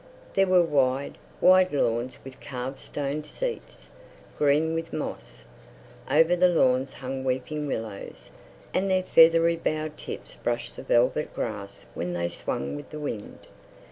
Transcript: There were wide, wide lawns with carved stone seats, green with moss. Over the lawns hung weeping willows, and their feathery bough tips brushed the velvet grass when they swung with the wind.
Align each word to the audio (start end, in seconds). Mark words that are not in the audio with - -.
There 0.33 0.47
were 0.47 0.63
wide, 0.63 1.19
wide 1.41 1.71
lawns 1.71 2.17
with 2.23 2.41
carved 2.41 2.79
stone 2.79 3.23
seats, 3.23 3.91
green 4.39 4.73
with 4.73 4.91
moss. 4.91 5.43
Over 6.09 6.35
the 6.35 6.47
lawns 6.47 6.91
hung 6.93 7.23
weeping 7.23 7.67
willows, 7.67 8.31
and 8.73 8.89
their 8.89 9.03
feathery 9.03 9.57
bough 9.57 9.91
tips 9.95 10.33
brushed 10.37 10.75
the 10.75 10.81
velvet 10.81 11.35
grass 11.35 11.85
when 11.93 12.13
they 12.13 12.29
swung 12.29 12.75
with 12.75 12.89
the 12.89 12.97
wind. 12.99 13.45